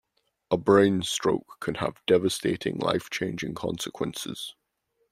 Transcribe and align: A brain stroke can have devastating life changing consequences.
A 0.49 0.57
brain 0.57 1.03
stroke 1.03 1.57
can 1.59 1.75
have 1.75 2.01
devastating 2.07 2.79
life 2.79 3.11
changing 3.11 3.53
consequences. 3.53 4.55